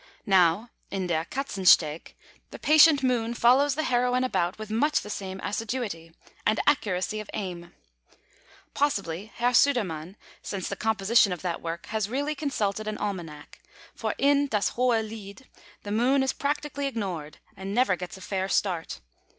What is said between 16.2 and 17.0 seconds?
is practically